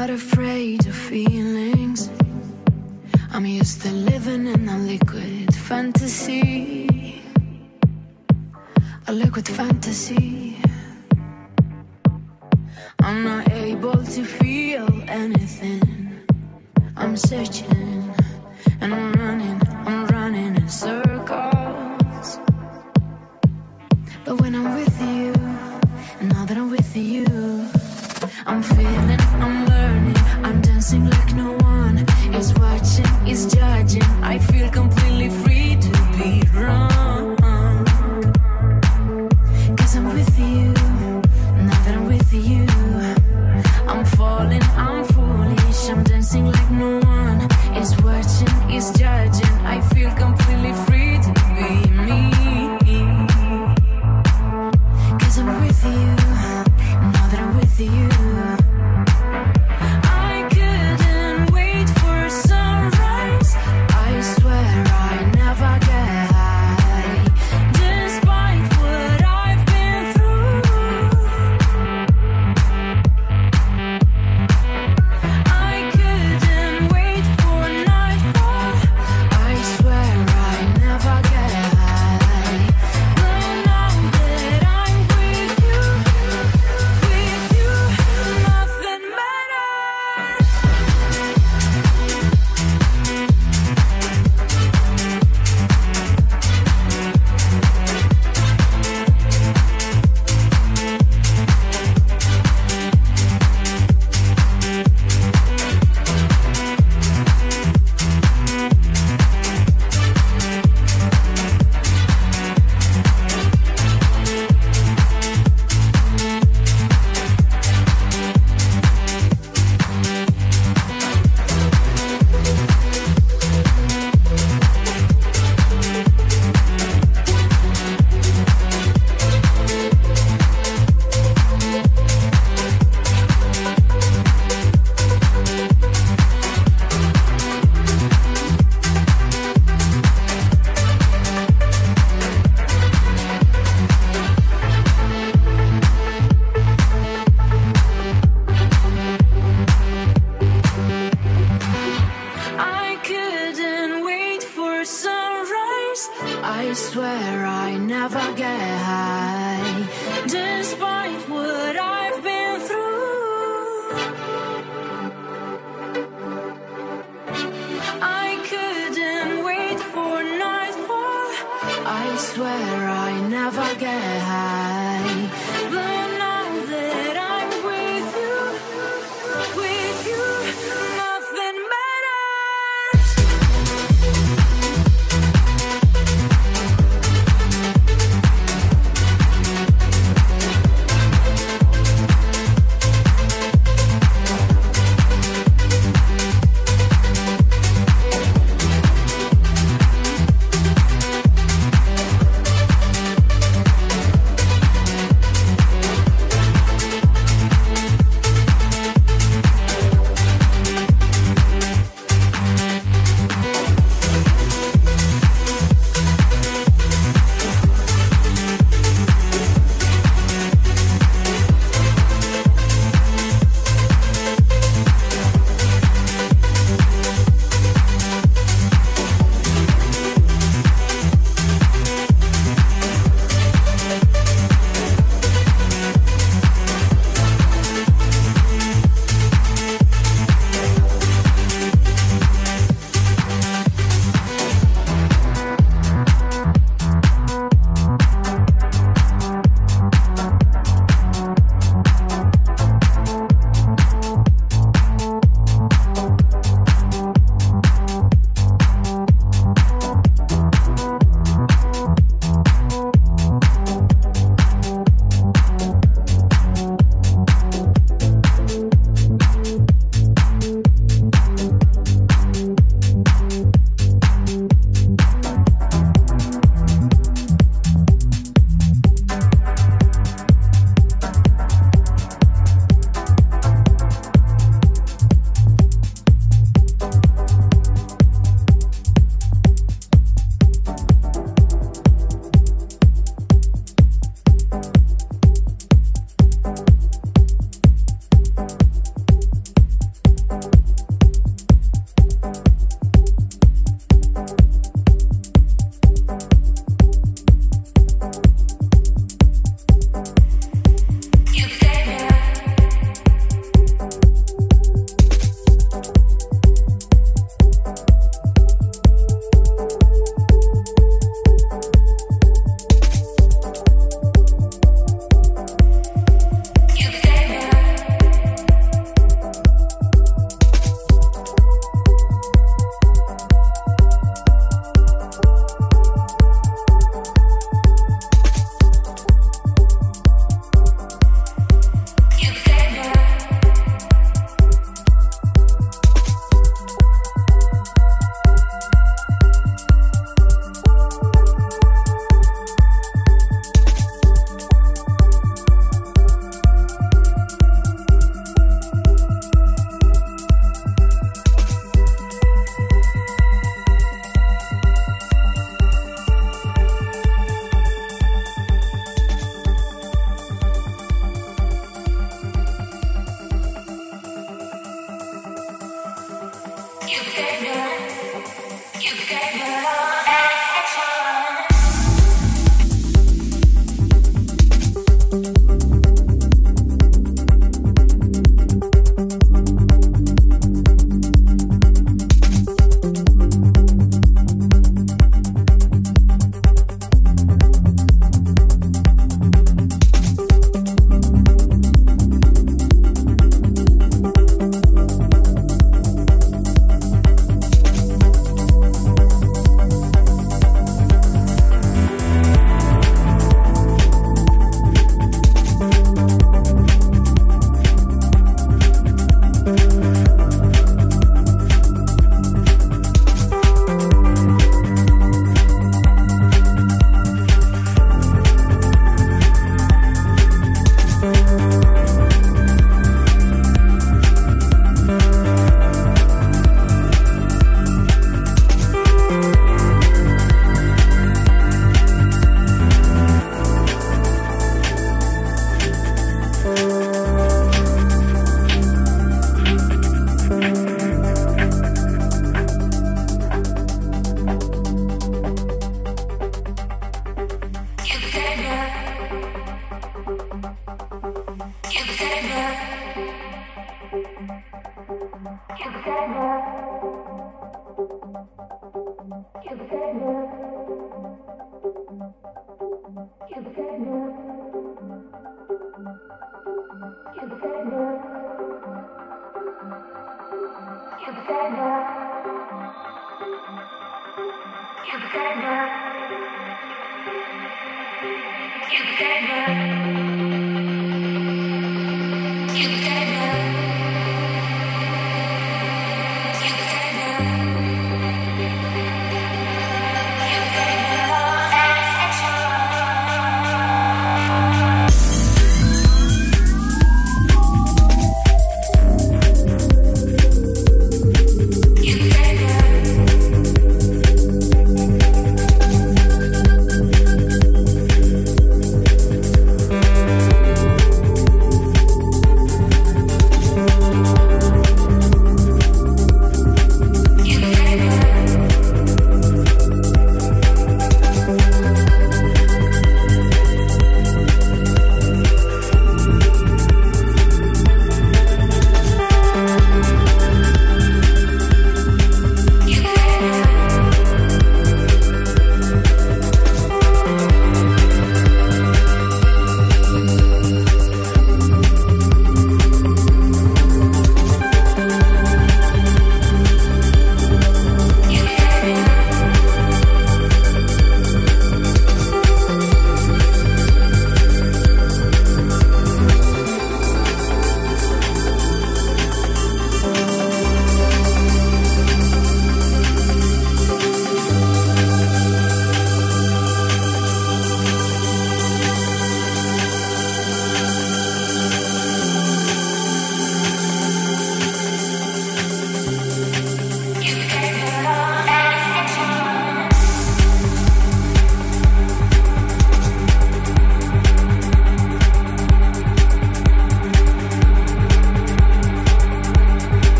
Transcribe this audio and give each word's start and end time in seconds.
not 0.00 0.08
afraid 0.08 0.86
of 0.86 0.94
feelings. 0.94 2.08
I'm 3.32 3.44
used 3.44 3.82
to 3.82 3.90
living 3.90 4.46
in 4.46 4.66
a 4.66 4.78
liquid 4.78 5.54
fantasy. 5.54 7.22
A 9.08 9.12
liquid 9.12 9.46
fantasy. 9.46 10.56
I'm 13.00 13.24
not 13.24 13.52
able 13.52 14.02
to 14.14 14.24
feel 14.24 14.88
anything. 15.06 15.82
I'm 16.96 17.14
searching 17.18 18.14
and 18.80 18.94
I'm 18.94 19.12
running. 19.12 19.49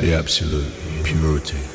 The 0.00 0.12
absolute 0.14 0.70
purity. 1.02 1.69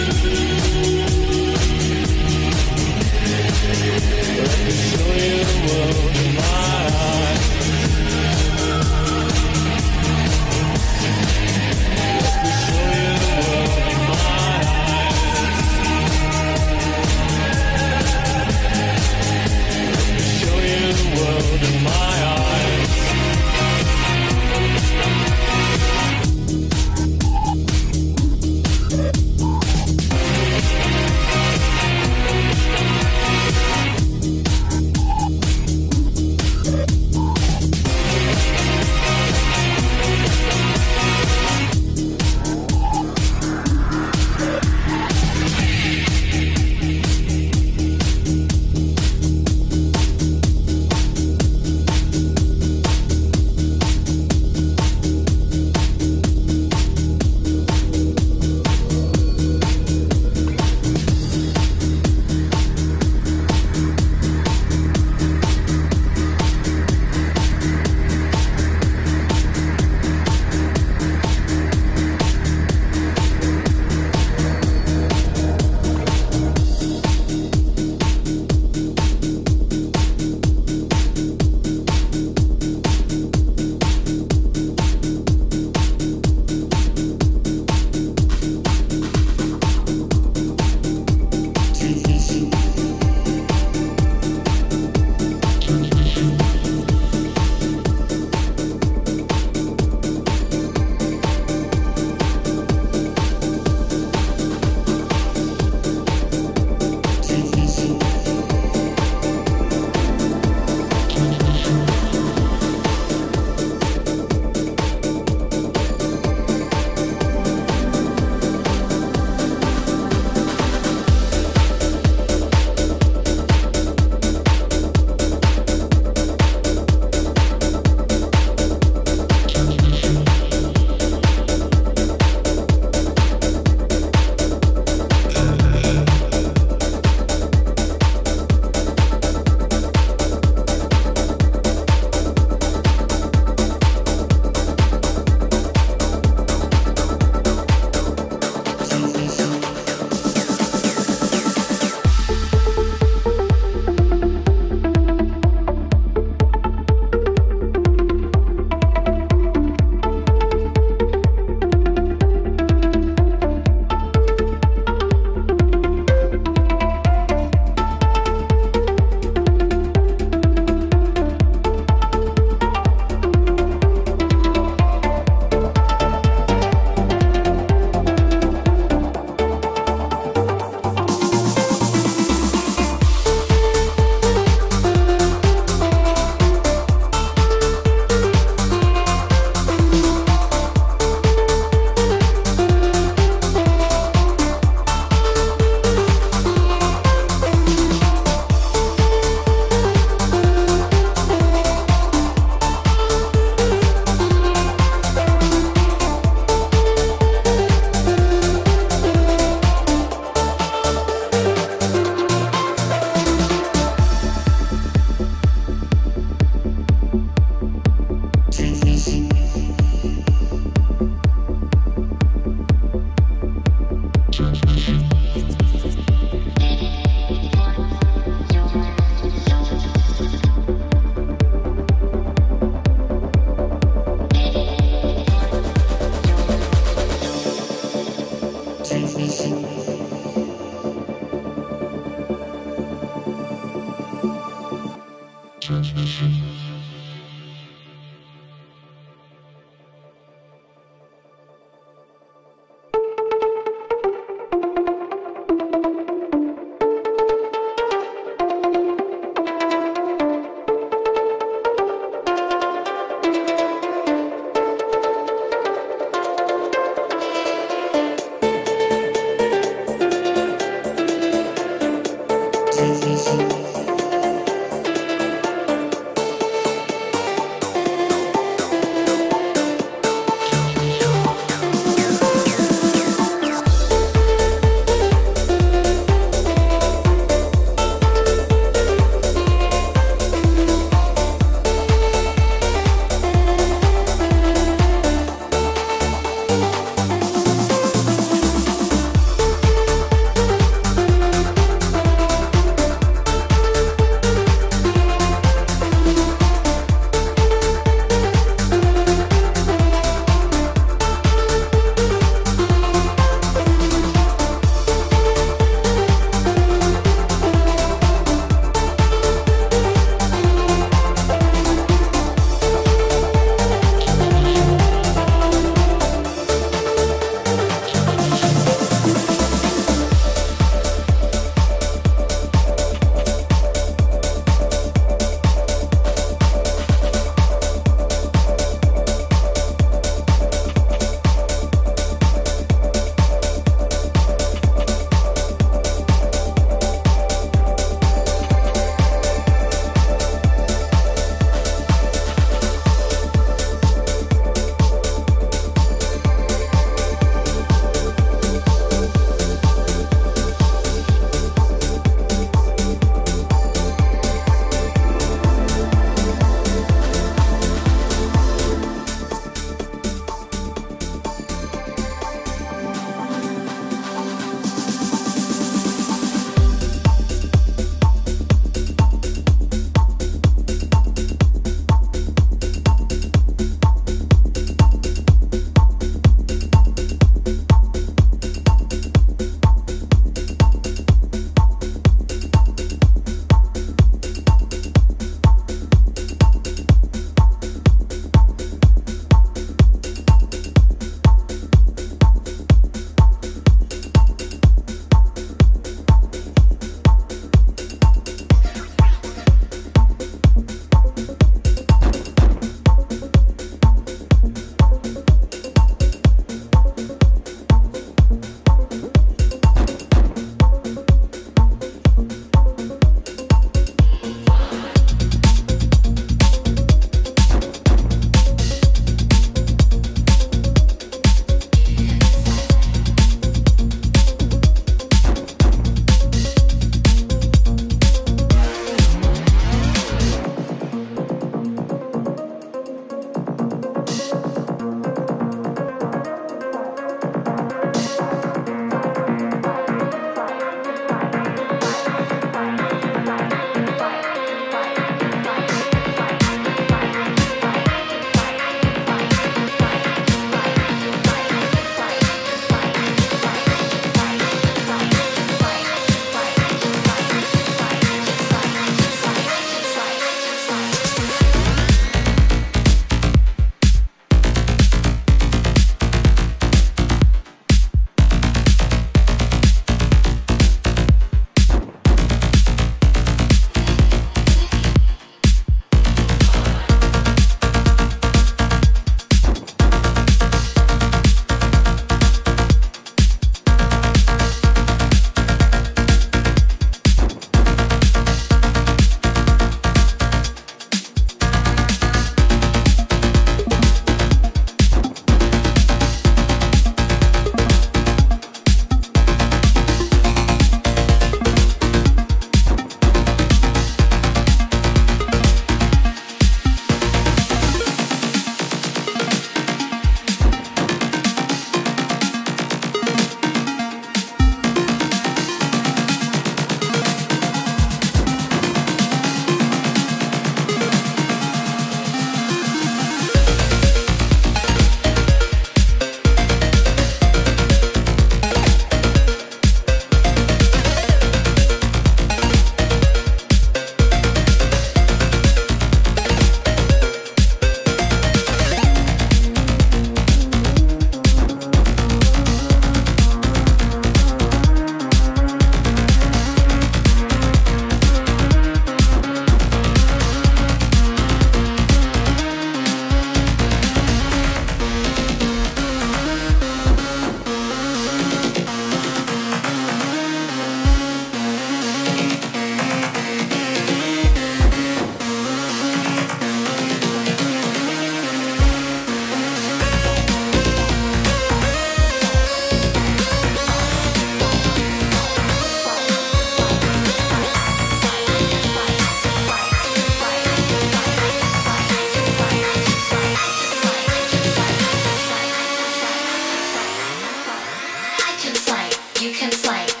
you 599.21 599.31
can 599.31 599.51
slay. 599.51 600.00